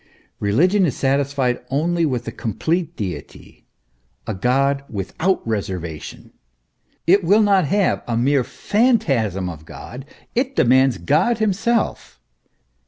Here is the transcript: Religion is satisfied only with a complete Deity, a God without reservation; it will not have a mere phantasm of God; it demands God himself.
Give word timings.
Religion 0.39 0.83
is 0.87 0.97
satisfied 0.97 1.59
only 1.69 2.07
with 2.07 2.27
a 2.27 2.31
complete 2.31 2.95
Deity, 2.95 3.67
a 4.25 4.33
God 4.33 4.83
without 4.89 5.47
reservation; 5.47 6.33
it 7.05 7.23
will 7.23 7.43
not 7.43 7.65
have 7.65 8.01
a 8.07 8.17
mere 8.17 8.43
phantasm 8.43 9.47
of 9.47 9.63
God; 9.63 10.05
it 10.33 10.55
demands 10.55 10.97
God 10.97 11.37
himself. 11.37 12.19